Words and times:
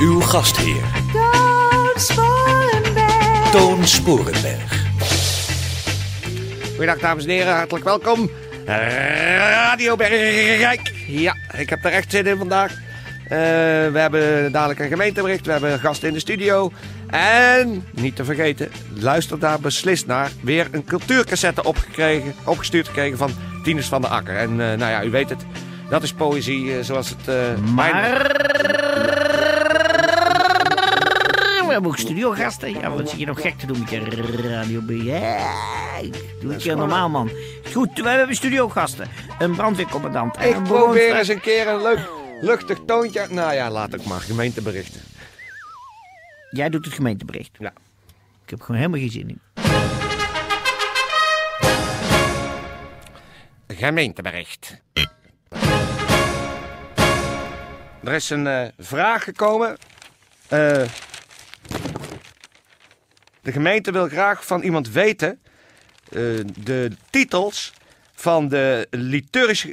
Uw 0.00 0.20
gastheer, 0.20 0.82
Toon 1.12 1.92
Sporenberg. 1.96 3.50
Toon 3.50 3.86
Sporenberg. 3.86 4.84
Goedendag 6.68 6.98
dames 6.98 7.24
en 7.24 7.30
heren, 7.30 7.54
hartelijk 7.54 7.84
welkom. 7.84 8.30
Radio 8.66 9.96
Bergijk. 9.96 10.92
Ja, 11.06 11.36
ik 11.56 11.68
heb 11.70 11.84
er 11.84 11.92
echt 11.92 12.10
zin 12.10 12.26
in 12.26 12.36
vandaag. 12.38 12.72
Eh, 12.72 13.28
we 13.92 13.98
hebben 13.98 14.52
dadelijk 14.52 14.80
een 14.80 14.88
gemeentebericht, 14.88 15.46
we 15.46 15.52
hebben 15.52 15.72
een 15.72 15.78
gast 15.78 16.02
in 16.02 16.12
de 16.12 16.18
studio. 16.18 16.72
En, 17.10 17.84
niet 17.90 18.16
te 18.16 18.24
vergeten, 18.24 18.70
luister 18.94 19.38
daar 19.38 19.60
beslist 19.60 20.06
naar. 20.06 20.30
Weer 20.40 20.66
een 20.70 20.84
cultuurcassette 20.84 21.64
opgekregen, 21.64 22.34
opgestuurd 22.44 22.86
gekregen 22.86 23.18
van 23.18 23.30
Tinus 23.62 23.86
van 23.86 24.00
der 24.00 24.10
Akker. 24.10 24.36
En 24.36 24.50
eh, 24.50 24.56
nou 24.78 24.90
ja, 24.90 25.02
u 25.04 25.10
weet 25.10 25.28
het, 25.28 25.44
dat 25.90 26.02
is 26.02 26.12
poëzie 26.12 26.76
eh, 26.78 26.84
zoals 26.84 27.08
het... 27.08 27.28
eh, 27.28 27.34
mijn- 27.74 28.26
We 31.78 31.84
hebben 31.84 32.00
ook 32.02 32.06
studiogasten. 32.06 32.70
Ja, 32.70 32.90
wat 32.90 33.08
zit 33.08 33.18
je 33.18 33.26
nog 33.26 33.40
gek 33.40 33.58
te 33.58 33.66
doen 33.66 33.78
met 33.78 33.90
je 33.90 34.00
radio? 34.48 34.80
Doe 36.40 36.52
het 36.52 36.62
keer 36.62 36.76
normaal, 36.76 37.08
man. 37.08 37.30
Goed, 37.72 38.00
we 38.00 38.08
hebben 38.08 38.36
studiogasten. 38.36 39.08
Een 39.38 39.54
brandweercommandant. 39.54 40.36
en 40.36 40.48
Ik 40.48 40.62
probeer 40.62 41.16
eens 41.16 41.28
een 41.28 41.40
keer 41.40 41.68
een 41.68 41.82
leuk, 41.82 42.10
luchtig 42.40 42.78
toontje. 42.86 43.26
Nou 43.30 43.54
ja, 43.54 43.70
laat 43.70 43.94
ik 43.94 44.04
maar, 44.04 44.20
gemeenteberichten. 44.20 45.00
Jij 46.50 46.68
doet 46.68 46.84
het 46.84 46.94
gemeentebericht. 46.94 47.56
Ja. 47.58 47.72
Ik 48.44 48.50
heb 48.50 48.60
gewoon 48.60 48.76
helemaal 48.76 49.00
geen 49.00 49.10
zin 49.10 49.28
in. 49.28 49.40
Gemeentebericht. 53.76 54.80
Er 58.04 58.12
is 58.12 58.30
een 58.30 58.46
eh, 58.46 58.68
vraag 58.78 59.24
gekomen. 59.24 59.76
Eh, 60.48 60.82
de 63.48 63.54
gemeente 63.54 63.92
wil 63.92 64.08
graag 64.08 64.46
van 64.46 64.62
iemand 64.62 64.90
weten 64.90 65.40
eh, 66.08 66.20
de 66.64 66.90
titels 67.10 67.72
van 68.14 68.48
de 68.48 68.86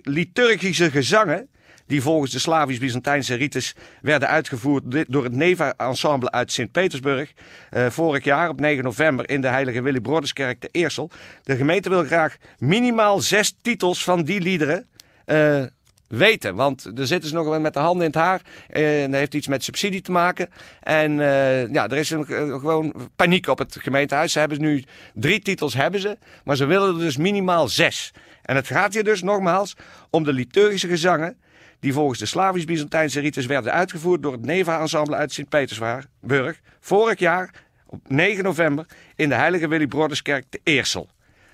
liturgische, 0.04 0.92
gezangen 0.92 1.50
die 1.86 2.02
volgens 2.02 2.32
de 2.32 2.40
Slavisch-Byzantijnse 2.40 3.36
rites 3.36 3.76
werden 4.02 4.28
uitgevoerd 4.30 5.06
door 5.08 5.24
het 5.24 5.34
Neva-ensemble 5.34 6.32
uit 6.32 6.52
Sint-Petersburg 6.52 7.34
eh, 7.70 7.90
vorig 7.90 8.24
jaar 8.24 8.50
op 8.50 8.60
9 8.60 8.84
november 8.84 9.30
in 9.30 9.42
de 9.42 9.48
Heilige 9.48 9.82
Willy 9.82 10.00
Broderskerk 10.00 10.60
te 10.60 10.70
Eersel. 10.72 11.10
De 11.44 11.56
gemeente 11.56 11.90
wil 11.90 12.04
graag 12.04 12.38
minimaal 12.58 13.20
zes 13.20 13.56
titels 13.62 14.04
van 14.04 14.24
die 14.24 14.42
liederen 14.42 14.88
eh, 15.26 15.64
weten. 16.08 16.56
Want 16.56 16.92
er 16.96 17.08
zitten 17.08 17.30
ze 17.30 17.36
nog 17.36 17.48
wel 17.48 17.60
met 17.60 17.74
de 17.74 17.80
handen 17.80 18.06
in 18.06 18.12
het 18.12 18.22
haar. 18.22 18.42
En 18.70 19.12
dat 19.12 19.20
heeft 19.20 19.34
iets 19.34 19.48
met 19.48 19.64
subsidie 19.64 20.02
te 20.02 20.12
maken. 20.12 20.50
En 20.82 21.20
eh, 21.20 21.74
ja, 21.74 21.88
er 21.88 21.98
is 21.98 22.10
een, 22.10 22.26
eh, 22.28 22.60
gewoon 22.60 22.94
paniek 23.16 23.48
op 23.48 23.58
het 23.58 23.78
gemeentehuis. 23.80 24.32
Ze 24.32 24.40
hebben 24.40 24.62
nu 24.62 24.84
drie 25.14 25.40
titels, 25.40 25.74
hebben 25.74 26.00
ze. 26.00 26.18
Maar 26.44 26.56
ze 26.56 26.66
willen 26.66 26.94
er 26.94 27.00
dus 27.00 27.18
minimaal 27.18 27.68
zes. 27.68 28.12
En 28.42 28.56
het 28.56 28.68
gaat 28.68 28.94
hier 28.94 29.04
dus 29.04 29.22
nogmaals 29.22 29.76
om 30.10 30.24
de 30.24 30.34
liturgische 30.34 30.88
gezangen 30.88 31.38
die 31.80 31.94
volgens 31.94 32.20
de 32.20 32.26
Slavisch-Byzantijnse 32.26 33.20
rites 33.20 33.46
werden 33.46 33.72
uitgevoerd 33.72 34.22
door 34.22 34.32
het 34.32 34.46
Neva-ensemble 34.46 35.16
uit 35.16 35.34
Sint-Petersburg 35.34 36.60
vorig 36.80 37.20
jaar 37.20 37.50
op 37.86 38.10
9 38.10 38.44
november 38.44 38.86
in 39.16 39.30
de 39.30 39.36
Heilige 39.36 39.68
Willy 39.68 39.88
Broderskerk 39.88 40.46
te 40.50 40.60
Eersel. 40.64 41.10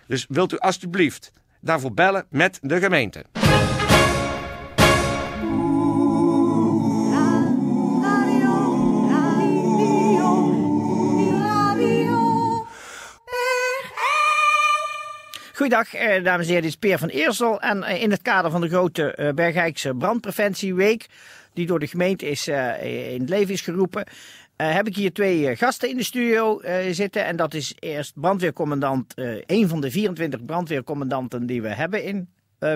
Dus 0.08 0.26
wilt 0.30 0.54
u 0.54 0.58
alstublieft 0.58 1.32
daarvoor 1.60 1.94
bellen 1.94 2.26
met 2.30 2.60
de 2.62 2.80
gemeente. 2.80 3.26
Goeiedag, 15.62 15.94
eh, 15.94 16.24
dames 16.24 16.46
en 16.46 16.48
heren. 16.48 16.62
Dit 16.62 16.72
is 16.72 16.76
Peer 16.76 16.98
van 16.98 17.10
Eersel. 17.10 17.62
En 17.62 17.84
eh, 17.84 18.02
in 18.02 18.12
het 18.12 18.22
kader 18.22 18.52
van 18.52 18.62
de 18.62 18.68
grote 18.68 19.16
eh, 19.16 19.34
Bergijkse 19.34 19.94
brandpreventieweek, 19.94 21.06
die 21.54 21.66
door 21.68 21.80
de 21.80 21.88
gemeente 21.88 22.30
is, 22.30 22.48
in 22.48 23.20
het 23.20 23.30
leven 23.30 23.54
is 23.54 23.62
geroepen, 23.62 24.08
heb 24.56 24.88
ik 24.88 24.96
hier 24.96 25.14
twee 25.14 25.56
gasten 25.56 25.90
in 25.90 25.98
de 25.98 26.04
studio 26.04 26.62
zitten. 26.92 27.26
En 27.26 27.36
dat 27.36 27.54
is 27.54 27.76
eerst 27.80 28.20
brandweercommandant, 28.20 29.14
een 29.46 29.68
van 29.68 29.82
de 29.82 29.92
24 29.92 30.46
brandweercommandanten 30.46 31.46
die 31.46 31.62
we 31.62 31.68
hebben 31.68 32.04
in 32.04 32.30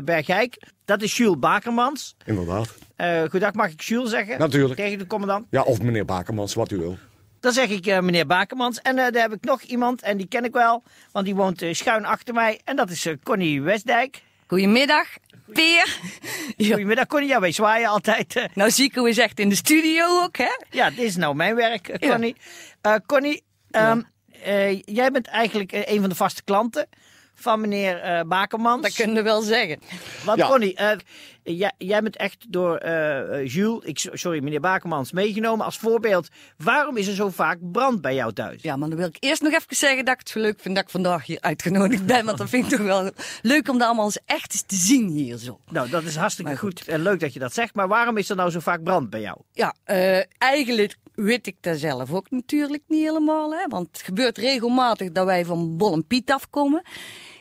Bergijk. 0.03 0.57
Dat 0.85 1.01
is 1.01 1.17
Jules 1.17 1.39
Bakermans. 1.39 2.15
Inderdaad. 2.25 2.75
Goedendag, 2.97 3.53
mag 3.53 3.71
ik 3.71 3.81
Jules 3.81 4.09
zeggen? 4.09 4.39
Natuurlijk. 4.39 4.79
Tegen 4.79 4.97
de 4.97 5.07
commandant. 5.07 5.45
Ja, 5.49 5.61
of 5.61 5.81
meneer 5.81 6.05
Bakermans, 6.05 6.53
wat 6.53 6.71
u 6.71 6.77
wil. 6.77 6.97
Dan 7.45 7.53
zeg 7.53 7.69
ik 7.69 7.85
eh, 7.85 7.99
meneer 7.99 8.25
Bakermans. 8.25 8.81
En 8.81 8.97
eh, 8.97 9.11
daar 9.11 9.21
heb 9.21 9.33
ik 9.33 9.43
nog 9.43 9.61
iemand, 9.61 10.01
en 10.01 10.17
die 10.17 10.27
ken 10.27 10.43
ik 10.43 10.53
wel, 10.53 10.83
want 11.11 11.25
die 11.25 11.35
woont 11.35 11.61
eh, 11.61 11.73
schuin 11.73 12.05
achter 12.05 12.33
mij. 12.33 12.61
En 12.63 12.75
dat 12.75 12.89
is 12.89 13.07
Connie 13.23 13.61
Westdijk. 13.61 14.21
Goedemiddag, 14.47 15.07
Peer. 15.53 15.99
Goedemiddag 16.67 17.07
Connie, 17.07 17.29
ja 17.29 17.39
wij 17.39 17.51
zwaaien 17.51 17.89
altijd. 17.89 18.49
nou 18.53 18.89
hoe 18.93 19.09
is 19.09 19.17
echt 19.17 19.39
in 19.39 19.49
de 19.49 19.55
studio 19.55 20.23
ook, 20.23 20.37
hè? 20.37 20.49
ja, 20.69 20.89
dit 20.89 20.99
is 20.99 21.15
nou 21.15 21.35
mijn 21.35 21.55
werk, 21.55 21.87
eh, 21.87 21.99
Ja. 21.99 22.09
Connie. 22.09 22.35
Eh, 22.81 22.95
Connie, 23.05 23.43
ehm, 23.71 24.01
eh, 24.43 24.81
jij 24.81 25.11
bent 25.11 25.27
eigenlijk 25.27 25.71
een 25.71 25.99
van 25.99 26.09
de 26.09 26.15
vaste 26.15 26.43
klanten 26.43 26.87
van 27.35 27.61
meneer 27.61 27.99
eh, 28.01 28.21
Bakermans. 28.27 28.81
Dat 28.81 28.93
kunnen 28.93 29.15
we 29.15 29.21
wel 29.21 29.41
zeggen. 29.41 29.79
Want 30.25 30.37
Ja. 30.39 30.47
Connie, 30.47 30.75
eh, 30.75 30.97
jij, 31.43 31.71
jij 31.77 32.01
bent 32.01 32.15
echt 32.15 32.45
door 32.49 32.77
eh, 32.77 33.39
eh, 33.39 33.47
Jules, 33.53 33.83
ik, 33.83 34.09
sorry 34.13 34.43
meneer 34.43 34.59
Bakermans, 34.59 35.11
meegenomen 35.11 35.65
als 35.65 35.77
voorbeeld. 35.77 36.27
Waarom 36.57 36.97
is 36.97 37.07
er 37.07 37.13
zo 37.13 37.29
vaak 37.29 37.57
brand 37.71 38.01
bij 38.01 38.15
jou 38.15 38.33
thuis? 38.33 38.61
Ja, 38.61 38.75
maar 38.75 38.89
dan 38.89 38.97
wil 38.97 39.07
ik 39.07 39.17
eerst 39.19 39.41
nog 39.41 39.53
even 39.53 39.75
zeggen 39.75 40.05
dat 40.05 40.13
ik 40.13 40.19
het 40.19 40.29
zo 40.29 40.39
leuk 40.39 40.59
vind 40.59 40.75
dat 40.75 40.83
ik 40.83 40.89
vandaag 40.89 41.25
hier 41.25 41.41
uitgenodigd 41.41 42.05
ben. 42.05 42.25
Want 42.25 42.37
dat 42.37 42.49
vind 42.49 42.63
ik 42.71 42.77
toch 42.77 42.85
wel 42.85 43.11
leuk 43.41 43.69
om 43.69 43.77
dat 43.77 43.87
allemaal 43.87 44.05
eens 44.05 44.19
echt 44.25 44.51
eens 44.51 44.61
te 44.61 44.75
zien 44.75 45.09
hier 45.09 45.37
zo. 45.37 45.59
Nou, 45.71 45.89
dat 45.89 46.03
is 46.03 46.15
hartstikke 46.15 46.51
Maar 46.51 46.59
goed. 46.59 46.87
en 46.87 47.01
leuk 47.01 47.19
dat 47.19 47.33
je 47.33 47.39
dat 47.39 47.53
zegt. 47.53 47.75
Maar 47.75 47.87
waarom 47.87 48.17
is 48.17 48.29
er 48.29 48.35
nou 48.35 48.49
zo 48.49 48.59
vaak 48.59 48.83
brand 48.83 49.09
bij 49.09 49.21
jou? 49.21 49.37
Ja, 49.51 49.75
eh, 49.83 50.21
eigenlijk 50.37 50.95
weet 51.15 51.47
ik 51.47 51.55
dat 51.61 51.77
zelf 51.77 52.13
ook 52.13 52.29
natuurlijk 52.29 52.83
niet 52.87 53.03
helemaal. 53.03 53.51
Hè? 53.53 53.67
Want 53.67 53.87
het 53.91 54.01
gebeurt 54.01 54.37
regelmatig 54.37 55.11
dat 55.11 55.25
wij 55.25 55.45
van 55.45 55.77
Bol 55.77 55.93
en 55.93 56.07
Piet 56.07 56.31
afkomen. 56.31 56.81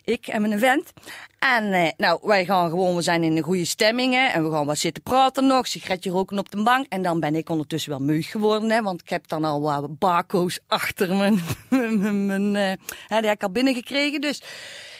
Ik 0.04 0.26
en 0.26 0.40
mijn 0.40 0.58
vent. 0.58 0.92
En 1.38 1.72
eh, 1.72 1.90
nou, 1.96 2.18
wij 2.22 2.44
gaan 2.44 2.70
gewoon, 2.70 2.96
we 2.96 3.02
zijn 3.02 3.22
in 3.22 3.36
een 3.36 3.42
goede 3.42 3.64
stemming. 3.64 4.14
Hè? 4.14 4.26
En 4.26 4.44
we 4.44 4.50
gaan 4.50 4.66
wat 4.66 4.78
zitten 4.78 5.02
praten 5.02 5.46
nog, 5.46 5.66
sigaretje 5.66 6.10
roken 6.10 6.38
op 6.38 6.50
de 6.50 6.62
bank. 6.62 6.86
En 6.88 7.02
dan 7.02 7.20
ben 7.20 7.34
ik 7.34 7.48
ondertussen 7.48 7.90
wel 7.90 8.00
meug 8.00 8.30
geworden. 8.30 8.70
Hè? 8.70 8.82
Want 8.82 9.00
ik 9.00 9.08
heb 9.08 9.28
dan 9.28 9.44
al 9.44 9.60
wat 9.60 9.98
bako's 9.98 10.60
achter 10.66 11.16
mijn, 11.16 11.40
mijn, 12.00 12.26
mijn 12.26 12.56
eh, 12.56 12.86
hè, 13.06 13.18
die 13.18 13.28
heb 13.28 13.36
ik 13.36 13.42
al 13.42 13.50
binnengekregen. 13.50 14.20
Dus 14.20 14.42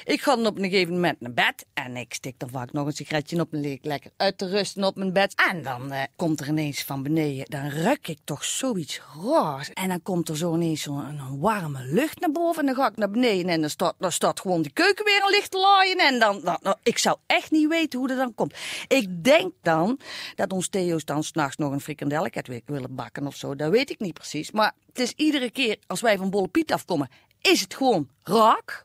ik 0.04 0.20
ga 0.20 0.36
dan 0.36 0.46
op 0.46 0.56
een 0.58 0.64
gegeven 0.64 0.94
moment 0.94 1.20
naar 1.20 1.32
bed. 1.32 1.66
En 1.74 1.96
ik 1.96 2.14
stik 2.14 2.38
dan 2.38 2.50
vaak 2.50 2.72
nog 2.72 2.86
een 2.86 2.92
sigaretje 2.92 3.40
op 3.40 3.52
en 3.52 3.64
ik 3.64 3.84
lekker 3.84 4.10
uit 4.16 4.38
te 4.38 4.48
rusten 4.48 4.84
op 4.84 4.96
mijn 4.96 5.12
bed. 5.12 5.34
En 5.50 5.62
dan 5.62 5.92
eh, 5.92 6.02
komt 6.16 6.40
er 6.40 6.48
ineens 6.48 6.82
van 6.82 7.02
beneden, 7.02 7.44
dan 7.48 7.68
ruik 7.68 8.08
ik 8.08 8.18
toch 8.24 8.44
zoiets 8.44 9.00
raars. 9.22 9.70
En 9.72 9.88
dan 9.88 10.02
komt 10.02 10.28
er 10.28 10.36
zo 10.36 10.54
ineens 10.54 10.82
zo'n 10.82 11.40
warme 11.40 11.84
lucht 11.84 12.20
naar 12.20 12.32
boven. 12.32 12.60
En 12.60 12.66
dan 12.66 12.74
ga 12.74 12.90
ik 12.90 12.96
naar 12.96 13.10
beneden 13.10 13.48
en 13.48 13.60
dan 13.60 13.70
staat, 13.70 13.94
dan 13.98 14.12
staat 14.12 14.40
gewoon 14.40 14.62
die 14.62 14.72
keuken 14.72 15.04
weer 15.04 15.22
een 15.24 15.30
licht 15.30 15.50
te 15.50 15.58
laaien. 15.58 15.98
En 15.98 16.18
dan, 16.18 16.40
dan, 16.42 16.76
ik 16.82 16.98
zou 16.98 17.16
echt 17.26 17.50
niet 17.50 17.68
weten 17.68 17.98
hoe 17.98 18.08
dat 18.08 18.16
dan 18.16 18.34
komt. 18.34 18.54
Ik 18.88 19.24
denk 19.24 19.52
dan 19.62 19.98
dat 20.34 20.52
ons 20.52 20.68
Theo's 20.68 21.04
dan 21.04 21.24
s'nachts 21.24 21.56
nog 21.56 21.72
een 21.72 21.80
frikandelletje 21.80 22.42
had 22.46 22.62
willen 22.66 22.94
bakken 22.94 23.26
of 23.26 23.36
zo. 23.36 23.56
Dat 23.56 23.70
weet 23.70 23.90
ik 23.90 24.00
niet 24.00 24.14
precies. 24.14 24.50
Maar 24.50 24.72
het 24.86 24.98
is 24.98 25.12
iedere 25.16 25.50
keer 25.50 25.76
als 25.86 26.00
wij 26.00 26.16
van 26.16 26.30
Bolle 26.30 26.48
Piet 26.48 26.72
afkomen, 26.72 27.08
is 27.40 27.60
het 27.60 27.74
gewoon 27.74 28.08
raak. 28.22 28.84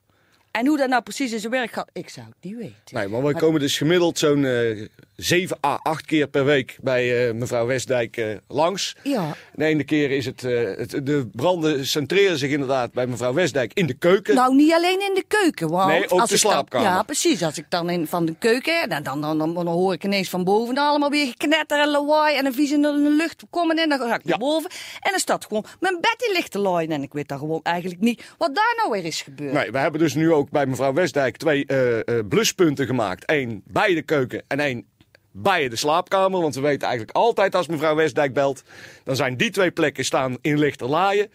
En 0.52 0.68
hoe 0.68 0.78
dat 0.78 0.90
nou 0.90 1.02
precies 1.02 1.32
in 1.32 1.40
zijn 1.40 1.52
werk 1.52 1.72
gaat, 1.72 1.90
ik 1.94 2.10
zou 2.10 2.26
het 2.26 2.36
niet 2.42 2.56
weten. 2.58 2.74
Nee, 2.92 3.08
maar 3.08 3.24
wij 3.24 3.34
komen 3.34 3.60
dus 3.60 3.78
gemiddeld 3.78 4.18
zo'n 4.20 4.46
eh 4.46 4.88
7 5.16 5.58
à 5.66 5.80
8 5.84 6.06
keer 6.06 6.28
per 6.28 6.46
week 6.46 6.78
bij 6.82 7.28
eh, 7.28 7.34
mevrouw 7.34 7.66
Westdijk 7.66 8.18
eh, 8.18 8.28
langs. 8.48 8.96
Ja. 9.04 9.36
De 9.54 9.66
ene 9.66 9.84
keer 9.84 10.12
is 10.12 10.26
het, 10.26 10.44
eh, 10.44 10.76
het, 10.78 11.06
de 11.06 11.28
branden 11.32 11.88
centreren 11.88 12.38
zich 12.38 12.52
inderdaad 12.52 12.92
bij 12.92 13.08
mevrouw 13.08 13.34
Westdijk 13.34 13.74
in 13.74 13.86
de 13.86 13.94
keuken. 13.94 14.36
Nou, 14.36 14.56
niet 14.56 14.72
alleen 14.74 15.00
in 15.02 15.14
de 15.14 15.24
keuken. 15.28 15.70
Want 15.70 15.88
Nee, 15.92 16.04
ook 16.10 16.20
als 16.20 16.30
de 16.30 16.40
dan- 16.42 16.52
slaapkamer. 16.52 16.88
ja, 16.88 17.04
precies. 17.04 17.44
Als 17.44 17.58
ik 17.58 17.66
dan 17.70 17.90
in, 17.90 18.08
van 18.08 18.26
de 18.26 18.36
keuken, 18.40 18.90
dan, 18.90 19.04
dan, 19.04 19.22
dan, 19.22 19.38
dan, 19.38 19.54
dan 19.54 19.68
hoor 19.68 19.94
ik 19.94 20.04
ineens 20.04 20.30
van 20.30 20.44
boven 20.44 20.78
allemaal 20.78 21.10
weer 21.10 21.26
geknetter 21.28 21.80
en 21.80 21.90
lawaai 21.90 22.38
en 22.38 22.46
een 22.46 22.54
vies 22.54 22.72
in 22.72 22.82
de 22.82 22.94
lucht 23.18 23.44
komen. 23.50 23.78
En 23.78 23.90
dan 23.90 23.98
ga 24.00 24.04
ik 24.06 24.10
naar 24.10 24.20
Ja. 24.24 24.38
boven 24.38 24.70
en 25.00 25.12
dan 25.12 25.20
staat 25.20 25.46
gewoon 25.46 25.66
mijn 25.80 25.98
bed 26.02 26.26
in 26.28 26.34
licht 26.34 26.52
te 26.52 26.60
laaien. 26.60 26.92
En 26.92 27.02
ik 27.04 27.14
weet 27.14 27.28
dan 27.28 27.40
gewoon 27.40 27.60
eigenlijk 27.64 28.02
niet 28.02 28.24
wat 28.38 28.56
daar 28.56 28.74
nou 28.78 28.92
weer 28.92 29.06
is 29.06 29.22
gebeurd. 29.22 29.54
Nee, 29.54 29.72
we 29.72 29.78
hebben 29.78 30.00
dus 30.00 30.14
nu 30.14 30.32
ook 30.34 30.39
bij 30.50 30.66
mevrouw 30.66 30.94
Westdijk 30.94 31.38
twee 31.38 31.66
eh, 31.66 32.00
eh, 32.00 32.28
bluspunten 32.28 32.86
gemaakt. 32.86 33.24
Eén 33.26 33.64
bij 33.66 33.94
de 33.94 34.02
keuken 34.02 34.44
en 34.48 34.60
één 34.60 34.86
bij 35.32 35.70
de 35.70 35.76
slaapkamer. 35.76 36.42
Want 36.42 36.56
we 36.56 36.62
weten 36.62 36.88
eigenlijk 36.88 37.18
altijd 37.18 37.56
als 37.56 37.68
mevrouw 37.68 37.96
Westdijk 37.96 38.34
belt, 38.34 38.64
dan 39.04 39.16
zijn 39.16 39.38
die 39.38 39.50
twee 39.50 39.72
plekken 39.72 40.06
staan 40.06 40.38
in 40.42 40.60
lichterlaaien. 40.60 41.32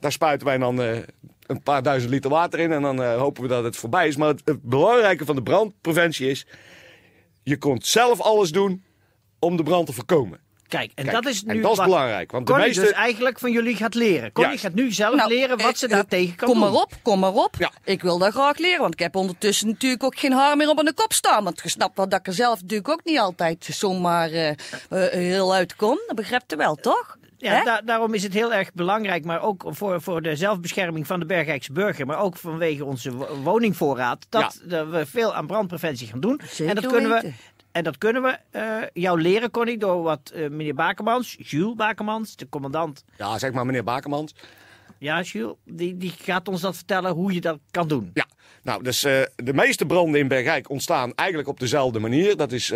Daar 0.00 0.12
spuiten 0.12 0.46
wij 0.46 0.58
dan 0.58 0.82
eh, 0.82 0.98
een 1.46 1.62
paar 1.62 1.82
duizend 1.82 2.12
liter 2.12 2.30
water 2.30 2.58
in 2.58 2.72
en 2.72 2.82
dan 2.82 3.04
hopen 3.04 3.42
we 3.42 3.48
dat 3.48 3.64
het 3.64 3.76
voorbij 3.76 4.08
is. 4.08 4.16
Maar 4.16 4.28
het, 4.28 4.42
het 4.44 4.62
belangrijke 4.62 5.24
van 5.24 5.36
de 5.36 5.42
brandpreventie 5.42 6.30
is, 6.30 6.46
je 7.42 7.56
kunt 7.56 7.86
zelf 7.86 8.20
alles 8.20 8.52
doen 8.52 8.84
om 9.38 9.56
de 9.56 9.62
brand 9.62 9.86
te 9.86 9.92
voorkomen. 9.92 10.45
Kijk, 10.68 10.90
en 10.94 11.04
Kijk, 11.04 11.16
dat 11.22 11.32
is 11.32 11.44
en 11.44 11.56
nu 11.56 11.62
dat 11.62 11.70
is 11.72 11.76
wat 11.76 11.86
belangrijk, 11.86 12.30
want 12.32 12.46
de 12.46 12.52
Connie 12.52 12.68
meeste- 12.68 12.84
dus 12.84 12.92
eigenlijk 12.94 13.38
van 13.38 13.50
jullie 13.52 13.76
gaat 13.76 13.94
leren. 13.94 14.32
Connie 14.32 14.50
Juist. 14.52 14.64
gaat 14.66 14.74
nu 14.74 14.92
zelf 14.92 15.14
Nou, 15.14 15.28
leren 15.34 15.56
wat 15.56 15.66
eh, 15.72 15.74
ze 15.74 15.86
eh, 15.86 15.92
daar 15.92 16.06
tegen 16.06 16.36
kan 16.36 16.48
Kom 16.48 16.58
doen. 16.60 16.70
maar 16.72 16.80
op, 16.82 16.92
kom 17.02 17.18
maar 17.18 17.32
op. 17.32 17.54
Ja. 17.58 17.70
Ik 17.84 18.02
wil 18.02 18.18
dat 18.18 18.32
graag 18.32 18.58
leren, 18.58 18.80
want 18.80 18.92
ik 18.92 18.98
heb 19.00 19.14
ondertussen 19.16 19.66
natuurlijk 19.68 20.02
ook 20.04 20.18
geen 20.18 20.32
haar 20.32 20.56
meer 20.56 20.68
op 20.68 20.76
de 20.84 20.92
kop 20.94 21.12
staan. 21.12 21.44
Want 21.44 21.60
je 21.62 21.68
snapt 21.68 21.96
wel 21.96 22.08
dat 22.08 22.18
ik 22.18 22.26
er 22.26 22.32
zelf 22.32 22.60
natuurlijk 22.60 22.88
ook 22.88 23.04
niet 23.04 23.18
altijd 23.18 23.68
zomaar 23.70 24.30
eh, 24.30 24.48
eh, 24.48 24.56
heel 25.10 25.54
uit 25.54 25.76
kom. 25.76 25.98
Dat 26.06 26.16
begrijpt 26.16 26.52
u 26.52 26.56
wel, 26.56 26.74
toch? 26.74 27.16
Ja, 27.38 27.64
da- 27.64 27.80
daarom 27.84 28.14
is 28.14 28.22
het 28.22 28.32
heel 28.32 28.52
erg 28.54 28.72
belangrijk, 28.72 29.24
maar 29.24 29.42
ook 29.42 29.64
voor, 29.66 30.02
voor 30.02 30.22
de 30.22 30.36
zelfbescherming 30.36 31.06
van 31.06 31.20
de 31.20 31.26
Bergijkse 31.26 31.72
burger, 31.72 32.06
maar 32.06 32.18
ook 32.18 32.36
vanwege 32.36 32.84
onze 32.84 33.12
wo- 33.16 33.36
woningvoorraad, 33.42 34.26
dat 34.28 34.60
dat 34.64 34.88
we 34.88 35.06
veel 35.06 35.34
aan 35.34 35.46
brandpreventie 35.46 36.06
gaan 36.08 36.20
doen. 36.20 36.40
Zeker 36.50 36.76
en 36.76 36.82
dat 36.82 36.92
kunnen 36.92 37.10
we. 37.10 37.32
En 37.76 37.84
dat 37.84 37.98
kunnen 37.98 38.22
we 38.22 38.38
eh, 38.50 38.82
jou 38.92 39.20
leren, 39.20 39.50
Connie, 39.50 39.78
door 39.78 40.02
wat 40.02 40.30
eh, 40.34 40.48
meneer 40.48 40.74
Bakermans, 40.74 41.36
Jules 41.38 41.74
Bakermans, 41.74 42.36
de 42.36 42.48
commandant. 42.48 43.04
Ja, 43.18 43.38
zeg 43.38 43.52
maar 43.52 43.66
meneer 43.66 43.84
Bakermans. 43.84 44.34
Ja, 44.98 45.22
Jules, 45.22 45.54
die, 45.64 45.96
die 45.96 46.14
gaat 46.18 46.48
ons 46.48 46.60
dat 46.60 46.76
vertellen 46.76 47.12
hoe 47.12 47.32
je 47.32 47.40
dat 47.40 47.58
kan 47.70 47.88
doen. 47.88 48.10
Ja, 48.14 48.26
nou, 48.62 48.82
dus 48.82 49.04
eh, 49.04 49.22
de 49.34 49.52
meeste 49.52 49.86
branden 49.86 50.20
in 50.20 50.28
Bergijk 50.28 50.70
ontstaan 50.70 51.12
eigenlijk 51.14 51.48
op 51.48 51.60
dezelfde 51.60 51.98
manier. 51.98 52.36
Dat 52.36 52.52
is 52.52 52.72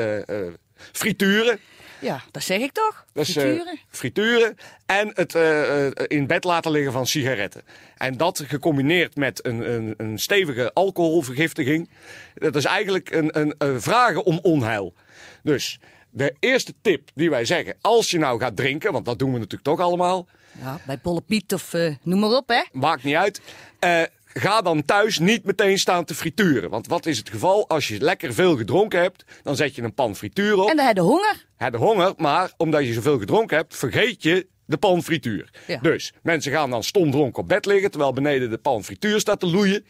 frituren. 0.93 1.59
Ja, 2.01 2.23
dat 2.31 2.43
zeg 2.43 2.59
ik 2.61 2.73
toch? 2.73 3.05
Eh, 3.15 3.25
Frituren. 3.25 3.79
frituren 3.89 4.57
en 4.87 5.11
het 5.15 5.35
eh, 5.35 5.87
eh, 5.87 5.93
in 6.07 6.27
bed 6.27 6.45
laten 6.45 6.71
liggen 6.71 6.93
van 6.93 7.07
sigaretten. 7.07 7.63
En 7.97 8.17
dat 8.17 8.43
gecombineerd 8.47 9.17
met 9.17 9.47
een, 9.47 9.73
een, 9.73 9.95
een 9.97 10.19
stevige 10.19 10.73
alcoholvergiftiging. 10.75 11.91
Dat 12.35 12.57
is 12.57 12.65
eigenlijk 12.65 13.11
een, 13.11 13.41
een, 13.59 13.81
vragen 13.81 14.25
om 14.25 14.39
onheil. 14.43 14.95
Dus 15.43 15.79
de 16.11 16.35
eerste 16.39 16.75
tip 16.83 17.09
die 17.15 17.31
wij 17.31 17.45
zeggen, 17.45 17.75
als 17.81 18.11
je 18.11 18.19
nou 18.19 18.41
gaat 18.41 18.57
drinken, 18.57 18.93
want 18.93 19.05
dat 19.05 19.19
doen 19.19 19.29
we 19.33 19.37
natuurlijk 19.39 19.65
toch 19.65 19.81
allemaal, 19.81 20.27
Ja, 20.63 20.79
bij 20.87 20.99
Bolle 21.03 21.21
Piet 21.21 21.53
of 21.55 21.73
noem 22.03 22.21
maar 22.21 22.31
op, 22.31 22.49
hè? 22.49 22.63
maakt 22.73 23.03
niet 23.03 23.15
uit. 23.15 23.41
eh, 23.79 24.03
ga 24.33 24.61
dan 24.63 24.85
thuis 24.85 25.19
niet 25.19 25.45
meteen 25.45 25.79
staan 25.79 26.05
te 26.05 26.15
frituren. 26.15 26.71
Want 26.71 26.87
wat 26.87 27.07
is 27.07 27.19
het 27.19 27.31
geval? 27.31 27.69
Als 27.69 27.89
je 27.89 28.01
lekker 28.01 28.35
veel 28.35 28.57
gedronken 28.57 29.01
hebt, 29.01 29.25
dan 29.43 29.57
zet 29.57 29.75
je 29.75 29.83
een 29.83 29.95
pan 29.95 30.17
frituur 30.17 30.59
op. 30.59 30.69
En 30.69 30.77
dan 30.77 30.87
heb 30.87 30.97
je 30.97 31.03
honger. 31.03 31.47
Heb 31.57 31.73
de 31.73 31.79
honger, 31.79 32.13
maar 32.17 32.53
omdat 32.57 32.87
je 32.87 32.93
zoveel 32.93 33.19
gedronken 33.19 33.57
hebt, 33.57 33.77
vergeet 33.77 34.23
je 34.23 34.47
de 34.65 34.77
pan 34.77 35.03
frituur. 35.03 35.51
Ja. 35.67 35.79
Dus 35.79 36.13
mensen 36.23 36.53
gaan 36.53 36.71
dan 36.71 36.83
stom 36.83 37.11
dronken 37.11 37.43
op 37.43 37.49
bed 37.49 37.67
liggen, 37.67 37.91
terwijl 37.91 38.13
beneden 38.13 38.51
de 38.51 38.59
pan 38.59 38.85
frituur 38.85 39.21
staat 39.21 39.41
te 39.41 39.47
loeien. 39.47 39.85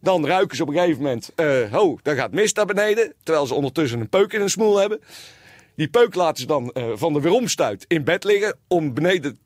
Dan 0.00 0.26
ruiken 0.26 0.56
ze 0.56 0.62
op 0.62 0.68
een 0.68 0.74
gegeven 0.74 1.02
moment, 1.02 1.30
eh 1.34 1.72
ho, 1.72 1.98
daar 2.02 2.16
gaat 2.16 2.32
mist 2.32 2.56
naar 2.56 2.66
beneden. 2.66 3.14
Terwijl 3.22 3.46
ze 3.46 3.54
ondertussen 3.54 4.00
een 4.00 4.08
peuk 4.08 4.32
in 4.32 4.40
hun 4.40 4.50
smoel 4.50 4.78
hebben. 4.78 5.00
Die 5.76 5.88
peuk 5.88 6.14
laten 6.14 6.40
ze 6.40 6.46
dan 6.46 6.70
eh, 6.70 6.84
van 6.94 7.12
de 7.12 7.20
weeromstuit 7.20 7.84
in 7.88 8.04
bed 8.04 8.24
liggen 8.24 8.58
om 8.68 8.94
beneden 8.94 9.38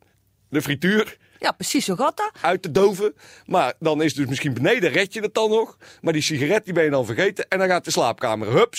de 0.48 0.62
frituur 0.62 1.16
Ja, 1.38 1.52
precies 1.52 1.84
zo 1.84 1.94
gaat 1.94 2.16
dat. 2.16 2.32
uit 2.40 2.62
te 2.62 2.70
doven. 2.70 3.14
Maar 3.46 3.74
dan 3.78 4.02
is 4.02 4.14
dus 4.14 4.26
misschien 4.26 4.54
beneden 4.54 4.90
red 4.90 5.12
je 5.12 5.20
het 5.20 5.34
dan 5.34 5.50
nog. 5.50 5.76
Maar 6.00 6.12
die 6.12 6.22
sigaret 6.22 6.64
die 6.64 6.74
ben 6.74 6.84
je 6.84 6.90
dan 6.90 7.06
vergeten. 7.06 7.48
En 7.48 7.58
dan 7.58 7.68
gaat 7.68 7.84
de 7.84 7.90
slaapkamer, 7.90 8.48
hup, 8.52 8.74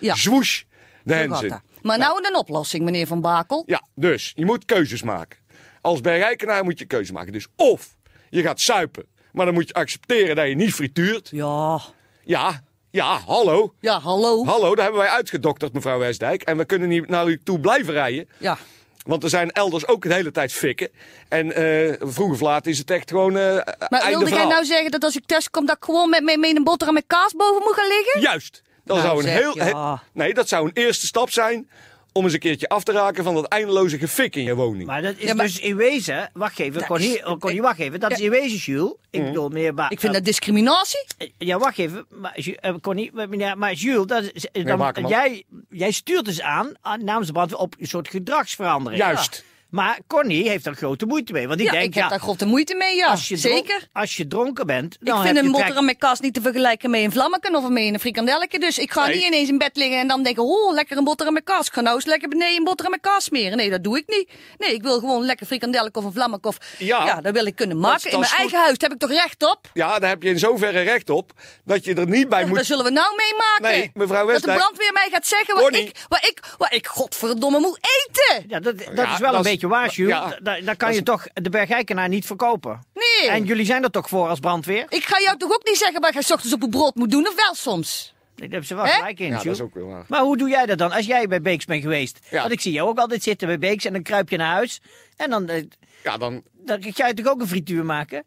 Ja. 0.00 0.14
zwoosh, 0.14 0.62
de 1.02 1.12
Zo 1.12 1.18
hens 1.18 1.32
gaat 1.32 1.42
in. 1.42 1.48
dat. 1.48 1.60
Maar 1.82 1.98
nou 1.98 2.26
een 2.26 2.36
oplossing, 2.36 2.84
meneer 2.84 3.06
Van 3.06 3.20
Bakel. 3.20 3.62
Ja, 3.66 3.82
dus 3.94 4.32
je 4.34 4.44
moet 4.44 4.64
keuzes 4.64 5.02
maken. 5.02 5.38
Als 5.80 6.00
bergrijkenaar 6.00 6.64
moet 6.64 6.78
je 6.78 6.84
keuzes 6.84 7.10
maken. 7.12 7.32
Dus 7.32 7.46
of 7.56 7.96
je 8.30 8.42
gaat 8.42 8.60
suipen, 8.60 9.06
maar 9.32 9.44
dan 9.44 9.54
moet 9.54 9.68
je 9.68 9.74
accepteren 9.74 10.36
dat 10.36 10.48
je 10.48 10.54
niet 10.54 10.74
frituurt. 10.74 11.28
Ja, 11.32 11.80
Ja, 12.24 12.62
ja, 12.90 13.18
hallo. 13.26 13.74
ja, 13.80 14.00
hallo. 14.00 14.44
Hallo, 14.44 14.74
daar 14.74 14.84
hebben 14.84 15.02
wij 15.02 15.10
uitgedokterd, 15.10 15.72
mevrouw 15.72 15.98
Westdijk. 15.98 16.42
En 16.42 16.56
we 16.56 16.64
kunnen 16.64 16.88
niet 16.88 17.08
naar 17.08 17.28
u 17.28 17.40
toe 17.42 17.60
blijven 17.60 17.92
rijden. 17.92 18.28
Ja, 18.38 18.58
Want 19.04 19.22
er 19.22 19.28
zijn 19.28 19.50
elders 19.50 19.86
ook 19.86 20.02
de 20.02 20.14
hele 20.14 20.30
tijd 20.30 20.52
fikken. 20.52 20.88
En 21.28 21.52
eh 21.52 21.94
vroeg 22.00 22.30
of 22.30 22.40
laat 22.40 22.66
is 22.66 22.78
het 22.78 22.90
echt 22.90 23.10
gewoon 23.10 23.36
eh 23.36 23.42
maar 23.88 24.00
einde 24.00 24.18
wilde 24.18 24.34
jij 24.34 24.46
nou 24.46 24.64
zeggen 24.64 24.90
dat 24.90 25.02
als 25.04 25.16
ik 25.16 25.26
thuis 25.26 25.50
kom, 25.50 25.66
dat 25.66 25.76
ik 25.76 25.84
gewoon 25.84 26.10
met, 26.10 26.22
met, 26.22 26.38
met 26.38 26.56
een 26.56 26.64
boterham 26.64 26.94
met 26.94 27.04
kaas 27.06 27.32
boven 27.36 27.62
moet 27.62 27.74
gaan 27.74 27.88
liggen? 27.88 28.20
Juist. 28.20 28.62
Dat 28.84 28.96
Nou, 28.96 29.08
zou 29.08 29.18
een 29.22 29.28
zeg, 29.30 29.38
heel, 29.40 29.56
ja. 29.56 29.94
he- 29.94 30.00
nee, 30.12 30.34
dat 30.34 30.48
zou 30.48 30.64
een 30.66 30.70
eerste 30.74 31.06
stap 31.06 31.30
zijn 31.30 31.68
om 32.12 32.24
eens 32.24 32.32
een 32.32 32.38
keertje 32.38 32.68
af 32.68 32.82
te 32.84 32.92
raken 32.92 33.24
van 33.24 33.34
dat 33.34 33.44
eindeloze 33.46 33.98
gefik 33.98 34.36
in 34.36 34.42
je 34.42 34.54
woning. 34.54 34.86
Maar 34.86 35.02
dat 35.02 35.14
is 35.18 35.24
Ja, 35.28 35.34
maar- 35.34 35.46
dus 35.46 35.58
in 35.58 35.76
wezen, 35.76 36.30
wacht 36.32 36.58
even, 36.58 36.80
is- 36.98 37.22
oh, 37.24 37.38
Connie, 37.38 37.62
wacht 37.62 37.78
even, 37.78 38.00
dat 38.00 38.10
is 38.12 38.20
in 38.20 38.30
wezen, 38.30 38.56
Jules. 38.72 38.94
Ik 39.10 39.20
Mm. 39.20 39.26
bedoel, 39.26 39.48
meneer 39.48 39.86
Ik 39.88 40.00
vind 40.00 40.12
dat 40.14 40.24
discriminatie. 40.24 41.04
Ja, 41.38 41.58
wacht 41.58 41.78
even. 41.78 42.06
Maar, 42.08 42.38
eh, 42.60 42.74
Connie, 42.82 43.10
maar, 43.14 43.28
meneer, 43.28 43.58
maar 43.58 43.72
Jules, 43.72 44.06
dat 44.06 44.30
is, 44.32 44.46
eh, 44.50 44.66
dan, 44.66 45.04
jij, 45.08 45.44
jij 45.74 45.90
stuurt 45.90 46.24
dus 46.24 46.40
aan, 46.40 46.72
aan 46.80 47.04
namens 47.04 47.26
de 47.26 47.32
brandweer 47.32 47.58
op 47.58 47.74
een 47.78 47.86
soort 47.86 48.08
gedragsverandering. 48.08 49.02
Juist. 49.02 49.44
Maar 49.74 49.98
Connie 50.06 50.48
heeft 50.48 50.66
er 50.66 50.74
grote 50.74 51.06
moeite 51.06 51.32
mee. 51.32 51.46
Want 51.46 51.58
die 51.58 51.66
Ja, 51.66 51.72
denkt, 51.72 51.86
ik 51.86 51.94
heb 51.94 52.02
ja, 52.02 52.08
daar 52.10 52.18
grote 52.20 52.46
moeite 52.46 52.74
mee, 52.74 52.96
ja. 52.96 53.06
als 53.08 53.28
je 53.28 53.38
dronk- 53.38 53.56
Zeker. 53.66 53.88
als 53.92 54.16
je 54.16 54.26
dronken 54.26 54.66
bent, 54.66 54.94
Ik 55.00 55.06
dan 55.06 55.22
vind 55.22 55.36
heb 55.36 55.44
een 55.44 55.50
boterham 55.50 55.74
trek- 55.74 55.86
met 55.86 55.98
kaas 55.98 56.20
niet 56.20 56.34
te 56.34 56.40
vergelijken 56.40 56.90
met 56.90 57.00
een 57.02 57.12
vlammeken 57.12 57.54
of 57.54 57.68
met 57.68 57.82
een 57.82 58.00
frikandelletje. 58.00 58.58
Dus 58.58 58.78
ik 58.78 58.92
ga 58.92 59.06
Nee. 59.06 59.14
niet 59.14 59.24
ineens 59.24 59.48
in 59.48 59.58
bed 59.58 59.76
liggen 59.76 59.98
en 59.98 60.06
dan 60.08 60.22
denken, 60.22 60.42
oh, 60.42 60.72
lekker 60.74 60.96
een 60.96 61.04
boterham 61.04 61.34
met 61.34 61.44
kaas. 61.44 61.66
Ik 61.66 61.72
ga 61.72 61.80
nou 61.80 61.94
eens 61.96 62.04
lekker 62.04 62.28
beneden 62.28 62.56
een 62.56 62.64
boterham 62.64 62.90
met 62.90 63.00
kaas 63.00 63.24
smeren. 63.24 63.56
Nee, 63.56 63.70
dat 63.70 63.84
doe 63.84 63.96
ik 63.98 64.04
niet. 64.06 64.30
Nee, 64.58 64.74
ik 64.74 64.82
wil 64.82 64.98
gewoon 64.98 65.24
lekker 65.24 65.46
frikandelletje 65.46 66.00
of 66.00 66.04
een 66.06 66.12
vlammeke 66.12 66.48
of... 66.48 66.56
Ja. 66.78 67.20
dat 67.20 67.32
wil 67.32 67.46
ik 67.46 67.56
kunnen 67.56 67.78
maken. 67.80 68.02
dat 68.02 68.12
in 68.12 68.18
mijn 68.18 68.30
goed. 68.30 68.40
eigen 68.40 68.58
huis 68.58 68.78
daar 68.78 68.90
heb 68.90 69.02
ik 69.02 69.08
toch 69.08 69.18
recht 69.18 69.42
op? 69.42 69.60
Ja, 69.72 69.98
daar 69.98 70.08
heb 70.08 70.22
je 70.22 70.28
in 70.28 70.38
zoverre 70.38 70.80
recht 70.80 71.10
op 71.10 71.32
dat 71.64 71.84
je 71.84 71.94
er 71.94 72.08
niet 72.08 72.28
bij 72.28 72.38
Daar 72.40 72.48
moet. 72.48 72.64
zullen 72.66 72.84
we 72.84 72.90
nou 72.90 73.14
meemaken. 73.16 73.78
Nee, 73.78 73.90
mevrouw 73.94 74.16
Dat 74.18 74.26
de 74.26 74.32
Westdijk- 74.32 74.58
brandweer 74.58 74.92
mij 74.92 75.08
gaat 75.10 75.26
zeggen 75.26 75.54
wat 75.54 75.62
Connie. 75.62 75.82
ik, 75.88 75.96
wat, 76.08 76.24
ik, 76.26 76.40
wat 76.58 76.72
ik 76.74 76.86
godverdomme 76.86 77.58
moet 77.58 77.78
eten. 77.80 78.44
Ja, 78.48 78.60
dat, 78.60 78.78
dat 78.78 78.86
Ja, 78.94 79.12
is 79.12 79.18
wel 79.18 79.32
dat 79.32 79.44
een 79.44 79.52
is- 79.52 79.58
beetje 79.68 79.80
waar, 79.82 79.90
Jules. 79.90 80.12
ja, 80.14 80.28
Da- 80.28 80.56
da- 80.56 80.60
dan 80.66 80.76
kan 80.76 80.94
je 80.94 81.02
toch 81.02 81.26
de 81.32 81.50
bergijkenaar 81.50 82.08
niet 82.08 82.26
verkopen. 82.26 82.80
Nee. 82.94 83.30
En 83.30 83.44
jullie 83.44 83.64
zijn 83.64 83.82
er 83.82 83.90
toch 83.90 84.08
voor 84.08 84.28
als 84.28 84.40
brandweer? 84.40 84.86
Ik 84.88 85.04
ga 85.04 85.20
jou 85.20 85.36
toch 85.38 85.52
ook 85.52 85.64
niet 85.64 85.76
zeggen 85.76 86.12
je 86.14 86.22
's 86.22 86.30
ochtends 86.30 86.54
op 86.54 86.62
een 86.62 86.70
brood 86.70 86.94
moet 86.94 87.10
doen, 87.10 87.26
of 87.28 87.34
wel 87.34 87.54
soms? 87.54 88.12
Nee, 88.36 88.48
Daar 88.48 88.48
hebben 88.48 88.66
ze 88.68 88.74
wel 88.74 88.84
Hè? 88.84 88.90
gelijk 88.90 89.20
in, 89.20 89.26
Ja, 89.28 89.36
dat 89.36 89.46
is 89.46 89.60
ook 89.60 89.74
wel 89.74 89.86
waar. 89.86 90.04
Maar 90.08 90.20
hoe 90.20 90.36
doe 90.36 90.48
jij 90.48 90.66
dat 90.66 90.78
dan? 90.78 90.92
Als 90.92 91.06
jij 91.06 91.26
bij 91.28 91.40
Beeks 91.40 91.64
bent 91.64 91.82
geweest. 91.82 92.18
Ja. 92.30 92.40
Want 92.40 92.52
ik 92.52 92.60
zie 92.60 92.72
jou 92.72 92.88
ook 92.88 92.98
altijd 92.98 93.22
zitten 93.22 93.46
bij 93.46 93.58
Beeks 93.58 93.84
en 93.84 93.92
dan 93.92 94.02
kruip 94.02 94.28
je 94.28 94.36
naar 94.36 94.52
huis. 94.52 94.80
En 95.16 95.30
dan, 95.30 95.48
eh, 95.48 95.64
Ja, 96.02 96.16
dan. 96.16 96.42
dan 96.52 96.78
ga 96.82 97.06
je 97.06 97.14
toch 97.14 97.26
ook 97.26 97.40
een 97.40 97.48
frituur 97.48 97.84
maken? 97.84 98.24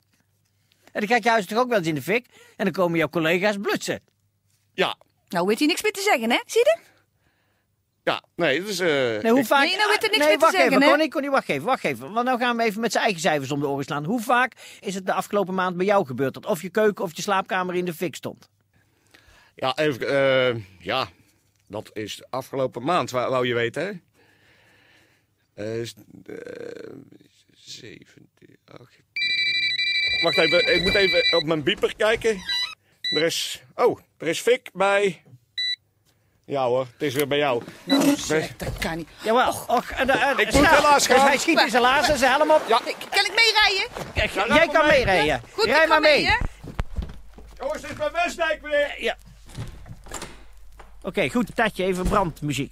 En 0.91 0.99
dan 0.99 1.07
gaat 1.07 1.23
je 1.23 1.29
huis 1.29 1.45
toch 1.45 1.57
ook 1.59 1.69
wel 1.69 1.77
eens 1.77 1.87
in 1.87 1.95
de 1.95 2.01
fik? 2.01 2.25
En 2.55 2.63
dan 2.65 2.73
komen 2.73 2.97
jouw 2.97 3.09
collega's 3.09 3.55
blutsen. 3.61 3.99
Ja. 4.73 4.95
Nou 5.29 5.45
weet 5.47 5.57
hij 5.59 5.67
niks 5.67 5.81
meer 5.83 5.91
te 5.91 6.01
zeggen, 6.01 6.29
hè? 6.31 6.39
Zie 6.45 6.61
je? 6.61 6.77
Ja, 8.07 8.23
nee, 8.35 8.59
dat 8.59 8.69
is. 8.69 8.79
eh, 8.79 8.87
Nee, 8.87 9.31
hoe 9.31 9.39
ik- 9.39 9.45
vaak... 9.45 9.63
Nee, 9.65 9.75
nou 9.75 9.89
weet 9.89 10.03
er 10.03 10.09
niks 10.09 10.17
nee, 10.17 10.27
meer 10.27 10.37
te 10.37 10.39
wacht 10.43 10.51
zeggen, 10.55 10.71
even, 10.71 10.83
hè? 10.83 10.89
Connie, 10.89 11.09
Connie, 11.09 11.29
wacht 11.29 11.49
even, 11.49 11.65
wacht 11.65 11.83
even. 11.83 12.13
Want 12.13 12.25
nou 12.25 12.39
gaan 12.39 12.57
we 12.57 12.63
even 12.63 12.81
met 12.81 12.91
zijn 12.91 13.03
eigen 13.03 13.21
cijfers 13.21 13.51
om 13.51 13.59
de 13.59 13.67
oren 13.67 13.83
slaan. 13.83 14.05
Hoe 14.05 14.21
vaak 14.21 14.53
is 14.79 14.95
het 14.95 15.05
de 15.05 15.13
afgelopen 15.13 15.53
maand 15.53 15.77
bij 15.77 15.85
jou 15.85 16.05
gebeurd 16.05 16.33
dat 16.33 16.45
of 16.45 16.61
je 16.61 16.69
keuken 16.69 17.03
of 17.03 17.15
je 17.15 17.21
slaapkamer 17.21 17.75
in 17.75 17.85
de 17.85 17.93
fik 17.93 18.15
stond? 18.15 18.49
Ja, 19.55 19.75
even. 19.77 20.07
eh, 20.09 20.61
ja, 20.79 21.09
dat 21.67 21.89
is 21.93 22.15
de 22.15 22.27
afgelopen 22.29 22.83
maand, 22.83 23.11
wou, 23.11 23.29
wou 23.29 23.47
je 23.47 23.53
weten, 23.53 23.83
hè? 23.85 23.91
Eh, 25.63 25.79
is, 25.79 25.93
eh, 26.25 26.35
17, 27.53 28.57
18. 28.65 29.05
Wacht 30.21 30.37
even, 30.37 30.75
ik 30.75 30.81
moet 30.83 30.93
even 30.95 31.37
op 31.37 31.43
mijn 31.43 31.63
bieper 31.63 31.95
kijken. 31.95 32.37
Er 33.15 33.21
is. 33.23 33.63
Oh, 33.75 33.99
er 34.17 34.27
is 34.27 34.39
fik 34.41 34.69
bij. 34.73 35.23
Ja 36.49 36.63
hoor, 36.65 36.79
het 36.93 37.01
is 37.01 37.13
weer 37.13 37.27
bij 37.27 37.37
jou. 37.37 37.63
Nou, 37.83 38.15
zeg, 38.17 38.55
dat 38.57 38.77
kan 38.77 38.97
niet. 38.97 39.07
Jawel. 39.21 39.53
Och, 39.67 39.89
en, 39.91 40.09
eh, 40.09 40.21
eh, 40.31 40.37
Ik 40.37 40.45
moet 40.45 40.53
snel. 40.65 40.75
helaas 40.75 41.07
Dus 41.07 41.17
gaan. 41.17 41.27
hij 41.27 41.37
schiet 41.37 41.59
in 41.61 41.69
zijn 41.69 41.81
laarzen, 41.81 42.17
zijn 42.17 42.31
helm 42.31 42.51
op. 42.51 42.61
Ja. 42.67 42.77
Kan 43.09 43.25
ik 43.25 43.31
meerijden? 43.35 43.87
Kijk, 44.13 44.31
Ja, 44.31 44.55
jij 44.55 44.67
kan 44.67 44.87
mee. 44.87 45.05
meerijden. 45.05 45.41
Goed, 45.51 45.65
Rij 45.65 45.83
ik 45.83 45.87
maar 45.89 46.01
mee. 46.01 46.25
hè? 46.25 46.35
Jongens, 47.59 47.81
dit 47.81 47.97
ben 47.97 48.11
Westdijk 48.11 48.61
weer. 48.61 49.15
Oké, 51.01 51.29
goed. 51.29 51.55
Tatje, 51.55 51.83
even 51.83 52.07
brandmuziek. 52.07 52.71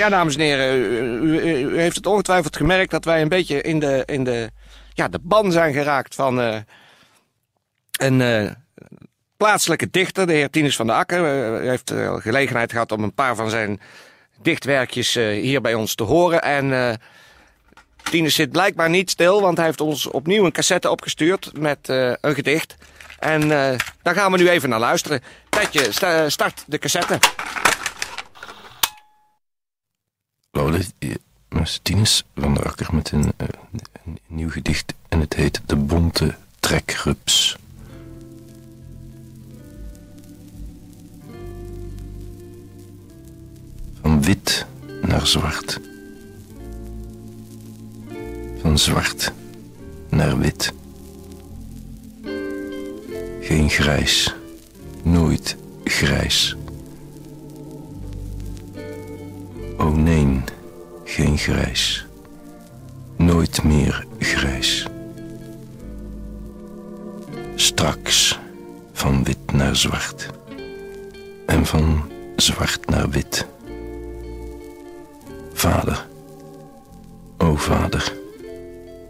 Ja, 0.00 0.08
dames 0.08 0.34
en 0.34 0.40
heren, 0.40 0.76
u, 1.24 1.78
heeft 1.78 1.96
het 1.96 2.06
ongetwijfeld 2.06 2.56
gemerkt 2.56 2.90
dat 2.90 3.04
wij 3.04 3.22
een 3.22 3.28
beetje 3.28 3.62
in 3.62 3.78
de, 3.78 4.02
in 4.06 4.24
de, 4.24 4.50
ja, 4.94 5.08
de 5.08 5.18
ban 5.22 5.52
zijn 5.52 5.72
geraakt 5.72 6.14
van 6.14 6.40
eh, 6.40 6.56
een 7.98 8.20
eh, 8.20 8.50
plaatselijke 9.36 9.90
dichter, 9.90 10.26
de 10.26 10.32
heer 10.32 10.50
Tinus 10.50 10.76
van 10.76 10.86
der 10.86 10.96
Akker. 10.96 11.24
Eh, 11.24 11.64
u 11.64 11.68
heeft 11.68 11.92
gelegenheid 12.16 12.72
gehad 12.72 12.92
om 12.92 13.02
een 13.02 13.14
paar 13.14 13.36
van 13.36 13.50
zijn 13.50 13.80
dichtwerkjes 14.42 15.14
hier 15.14 15.60
bij 15.60 15.74
ons 15.74 15.94
te 15.94 16.02
horen. 16.02 16.42
En 16.42 16.98
Tinus 18.10 18.34
zit 18.34 18.50
blijkbaar 18.50 18.90
niet 18.90 19.10
stil, 19.10 19.40
want 19.40 19.56
hij 19.56 19.66
heeft 19.66 19.80
ons 19.80 20.06
opnieuw 20.06 20.44
een 20.44 20.52
cassette 20.52 20.90
opgestuurd 20.90 21.50
met 21.58 21.88
een 22.20 22.34
gedicht. 22.34 22.76
En 23.18 23.48
daar 24.02 24.14
gaan 24.14 24.32
we 24.32 24.38
nu 24.38 24.48
even 24.48 24.68
naar 24.68 24.78
luisteren. 24.78 25.20
Sta- 25.90 26.28
start 26.28 26.64
de 26.66 26.78
cassette. 26.78 27.18
Paulus 30.50 30.92
Tinus 31.82 32.24
van 32.34 32.54
der 32.54 32.66
Akker 32.66 32.94
met 32.94 33.10
een, 33.10 33.32
eh, 33.36 33.48
een 34.04 34.18
nieuw 34.26 34.50
gedicht 34.50 34.94
en 35.08 35.20
het 35.20 35.34
heet 35.34 35.60
De 35.66 35.76
Bonte 35.76 36.34
Trekrups. 36.60 37.56
Van 44.00 44.22
wit 44.22 44.66
naar 45.02 45.26
zwart. 45.26 45.80
Van 48.60 48.78
zwart 48.78 49.32
naar 50.08 50.38
wit. 50.38 50.72
Geen 53.40 53.70
grijs, 53.70 54.34
nooit 55.02 55.56
grijs. 55.84 56.56
Nee, 60.02 60.40
geen 61.04 61.38
grijs. 61.38 62.06
Nooit 63.16 63.62
meer 63.62 64.06
grijs. 64.18 64.86
Straks 67.54 68.38
van 68.92 69.24
wit 69.24 69.52
naar 69.52 69.76
zwart. 69.76 70.28
En 71.46 71.66
van 71.66 72.10
zwart 72.36 72.88
naar 72.88 73.08
wit. 73.10 73.46
Vader, 75.52 76.06
o 77.38 77.56
vader, 77.56 78.12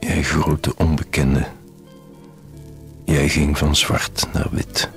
jij 0.01 0.23
grote 0.23 0.77
onbekende. 0.77 1.47
Jij 3.05 3.29
ging 3.29 3.59
van 3.59 3.77
zwart 3.77 4.27
naar 4.33 4.49
wit. 4.51 4.89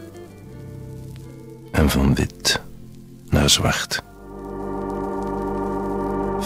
En 1.72 1.90
van 1.90 2.16
wit 2.16 2.62
naar 3.30 3.50
zwart. 3.50 4.03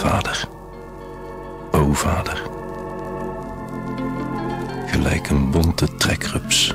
Vader, 0.08 0.48
o 1.72 1.94
vader, 1.94 2.38
gelijk 4.90 5.30
een 5.30 5.52
bonte 5.52 5.96
trekrups. 5.96 6.74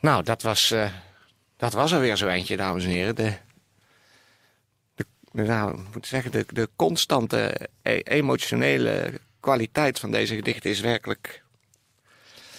Nou, 0.00 0.22
dat 0.22 0.42
was, 0.42 0.70
eh, 0.70 0.90
dat 1.56 1.72
was 1.72 1.92
er 1.92 2.00
weer 2.00 2.16
zo 2.16 2.28
eentje, 2.28 2.56
dames 2.56 2.84
en 2.84 2.90
heren. 2.90 3.14
De, 3.14 3.32
nou, 5.32 5.80
moet 5.92 6.06
zeggen, 6.06 6.30
de, 6.30 6.46
de 6.52 6.68
constante 6.76 7.68
e- 7.82 8.00
emotionele 8.04 9.20
kwaliteit 9.40 9.98
van 9.98 10.10
deze 10.10 10.34
gedichten 10.34 10.70
is 10.70 10.80
werkelijk 10.80 11.42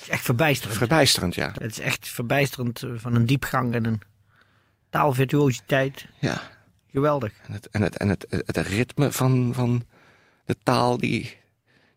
is 0.10 0.16
echt 0.16 0.26
verbijsterend. 0.26 0.78
verbijsterend, 0.78 1.36
ja. 1.36 1.52
Het 1.52 1.72
is 1.72 1.80
echt 1.80 2.08
verbijsterend 2.08 2.84
eh, 2.84 2.90
van 2.96 3.16
een 3.16 3.26
diepgang 3.26 3.74
en 3.74 3.86
een 3.86 4.02
taalvirtuositeit. 4.90 6.08
ja. 6.20 6.42
Geweldig. 6.92 7.34
En, 7.48 7.54
het, 7.54 7.70
en, 7.70 7.82
het, 7.82 7.98
en 7.98 8.10
het, 8.10 8.26
het 8.30 8.58
ritme 8.58 9.12
van, 9.12 9.54
van 9.54 9.86
de 10.46 10.56
taal 10.64 10.98
die, 10.98 11.38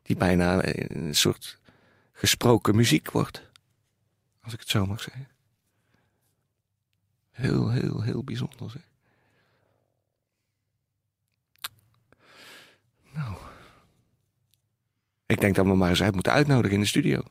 die 0.03 0.17
bijna 0.17 0.61
een 0.65 1.15
soort 1.15 1.59
gesproken 2.13 2.77
muziek 2.77 3.11
wordt. 3.11 3.51
Als 4.43 4.53
ik 4.53 4.61
het 4.61 4.69
zo 4.69 4.87
mag 4.87 5.01
zeggen. 5.01 5.29
Heel, 7.31 7.71
heel, 7.71 8.03
heel 8.03 8.25
bijzonder 8.25 8.71
zeg. 8.71 8.83
Nou. 13.13 13.37
Ik 15.27 15.41
denk 15.41 15.55
dat 15.55 15.67
we 15.67 15.75
maar 15.75 15.89
eens 15.89 16.03
uit 16.03 16.15
moeten 16.15 16.33
uitnodigen 16.33 16.77
in 16.77 16.83
de 16.83 16.87
studio. 16.87 17.23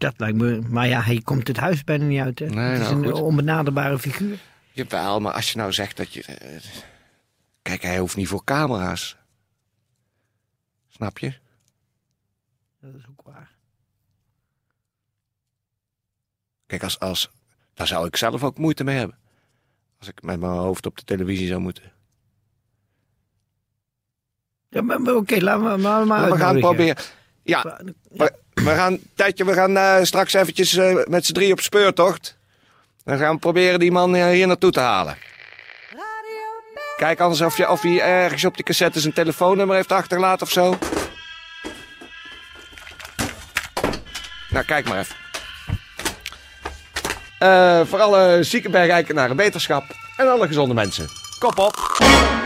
Dat 0.00 0.14
lijkt 0.16 0.36
me. 0.38 0.60
Maar 0.68 0.88
ja, 0.88 1.00
hij 1.00 1.20
komt 1.24 1.48
het 1.48 1.56
huis 1.56 1.84
bijna 1.84 2.04
niet 2.04 2.20
uit. 2.20 2.38
Hè? 2.38 2.46
Nee, 2.46 2.64
het 2.64 2.80
is 2.80 2.88
nou, 2.88 3.04
een 3.06 3.12
goed. 3.12 3.20
onbenaderbare 3.22 3.98
figuur. 3.98 4.38
Jawel, 4.72 5.20
maar 5.20 5.32
als 5.32 5.52
je 5.52 5.58
nou 5.58 5.72
zegt 5.72 5.96
dat 5.96 6.12
je... 6.12 6.22
eh, 6.24 6.60
Kijk, 7.62 7.82
hij 7.82 7.98
hoeft 7.98 8.16
niet 8.16 8.28
voor 8.28 8.44
camera's. 8.44 9.16
Snap 10.88 11.18
je? 11.18 11.34
Dat 12.80 12.94
is 12.94 13.06
ook 13.10 13.22
waar. 13.26 13.50
Kijk, 16.66 16.82
als, 16.82 16.98
als, 16.98 17.30
daar 17.74 17.86
zou 17.86 18.06
ik 18.06 18.16
zelf 18.16 18.44
ook 18.44 18.58
moeite 18.58 18.84
mee 18.84 18.96
hebben. 18.96 19.18
Als 19.98 20.08
ik 20.08 20.22
met 20.22 20.40
mijn 20.40 20.52
hoofd 20.52 20.86
op 20.86 20.96
de 20.96 21.04
televisie 21.04 21.46
zou 21.46 21.60
moeten. 21.60 21.92
Ja, 24.68 24.82
maar, 24.82 25.00
maar 25.00 25.14
oké, 25.14 25.40
laten 25.40 25.62
we 25.62 25.68
maar, 25.68 25.78
maar 25.78 26.06
Maar 26.06 26.30
we 26.30 26.36
gaan 26.36 26.58
proberen. 26.58 27.04
Ja, 27.42 27.80
we 28.64 28.74
gaan, 28.74 28.98
Tijdje, 29.14 29.44
we 29.44 29.52
gaan 29.52 29.76
eh, 29.76 29.96
straks 30.02 30.32
eventjes 30.32 30.76
eh, 30.76 30.96
met 31.04 31.26
z'n 31.26 31.32
drie 31.32 31.52
op 31.52 31.60
speurtocht. 31.60 32.36
Dan 33.04 33.18
gaan 33.18 33.34
we 33.34 33.40
proberen 33.40 33.78
die 33.78 33.92
man 33.92 34.14
eh, 34.14 34.26
hier 34.26 34.46
naartoe 34.46 34.70
te 34.70 34.80
halen. 34.80 35.16
Kijk 36.96 37.20
anders 37.20 37.40
of, 37.40 37.56
je, 37.56 37.70
of 37.70 37.82
hij 37.82 38.00
ergens 38.00 38.44
op 38.44 38.56
die 38.56 38.64
cassette 38.64 39.00
zijn 39.00 39.12
telefoonnummer 39.12 39.76
heeft 39.76 39.92
achtergelaten 39.92 40.46
of 40.46 40.52
zo. 40.52 40.78
Nou, 44.50 44.64
kijk 44.64 44.88
maar 44.88 44.98
even. 44.98 45.18
Voor 47.86 48.00
alle 48.00 48.38
zieke 48.40 48.70
bergeikenaren 48.70 49.36
beterschap 49.36 49.84
en 50.16 50.28
alle 50.28 50.46
gezonde 50.46 50.74
mensen. 50.74 51.06
Kop 51.38 51.58
op. 51.58 52.39